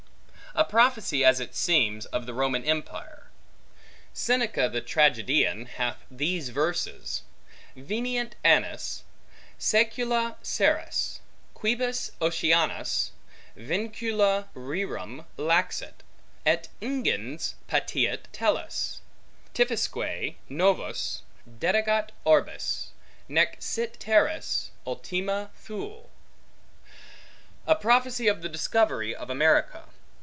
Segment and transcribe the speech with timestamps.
[0.53, 3.29] A prophecy, as it seems, of the Roman empire.
[4.13, 7.21] Seneca the tragedian hath these verses:
[7.77, 9.05] Venient annis
[9.57, 11.21] Saecula seris,
[11.53, 13.13] quibus Oceanus
[13.57, 16.03] Vincula rerum laxet,
[16.45, 18.99] et ingens Pateat Tellus,
[19.53, 22.89] Tiphysque novos Detegat orbes;
[23.29, 26.09] nec sit terris Ultima Thule:
[27.65, 29.85] a prophecy of the discovery of America.